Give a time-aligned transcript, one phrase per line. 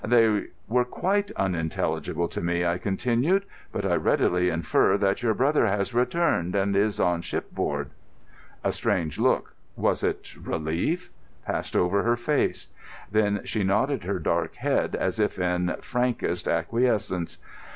[0.03, 5.67] "They were quite unintelligible to me," I continued, "but I readily infer that your brother
[5.67, 7.91] has returned and is on shipboard."
[8.63, 12.69] A strange look—was it relief?—passed over her face.
[13.11, 17.37] Then she nodded her dark head as if in frankest acquiescence.